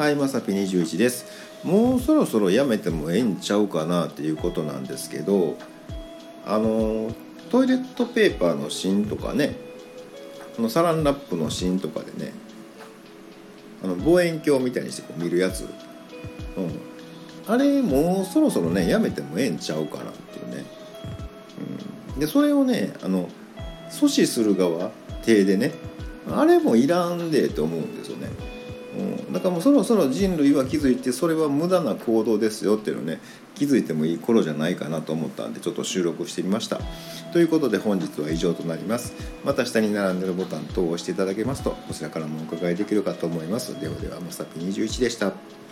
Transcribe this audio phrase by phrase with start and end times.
[0.00, 1.26] はいまさぴ21です。
[1.62, 5.58] もうそろそろやめてもええんちゃうかなっていうことなんですけど
[6.46, 7.12] あの
[7.50, 9.56] トイレットペーパーの芯とかね
[10.56, 12.32] このサランラップの芯とかでね
[13.84, 15.68] あの望遠鏡みたいにしてこう見るやつ、
[16.56, 16.70] うん、
[17.46, 20.64] あれもうそろそろねやめてもええんちゃうかなっていうね、
[22.14, 23.28] うん、でそれをねあの
[23.90, 24.92] 阻止する側
[25.26, 25.72] 手でね
[26.32, 28.59] あれもいらんでと思うんですよね。
[28.96, 33.20] うん、だからもうそろそろ人類は気づいてそれは無駄な行動ですよっていうのね
[33.54, 36.80] 気づいてもいい頃じゃないかなと思ったんでちょっと収録してみました。
[37.32, 39.14] ということで本日は以上となります。
[39.44, 43.78] また下に並んでるボタン等を押していただけますとこちらからもお伺いできるかと思います。
[43.80, 45.69] ではではまさぴ21でした。